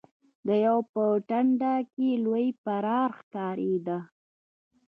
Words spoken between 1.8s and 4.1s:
کې لوی پرار ښکارېده.